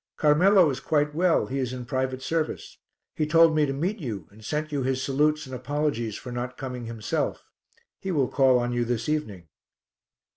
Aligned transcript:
"Carmelo 0.17 0.67
is 0.71 0.79
quite 0.79 1.13
well 1.13 1.45
he 1.45 1.59
is 1.59 1.71
in 1.73 1.85
private 1.85 2.23
service. 2.23 2.79
He 3.13 3.27
told 3.27 3.53
me 3.55 3.67
to 3.67 3.71
meet 3.73 3.99
you 3.99 4.27
and 4.31 4.43
sent 4.43 4.71
you 4.71 4.81
his 4.81 4.99
salutes 5.03 5.45
and 5.45 5.53
apologies 5.53 6.15
for 6.15 6.31
not 6.31 6.57
coming 6.57 6.85
himself; 6.87 7.43
he 7.99 8.09
will 8.11 8.27
call 8.27 8.57
on 8.57 8.71
you 8.73 8.83
this 8.83 9.07
evening." 9.07 9.49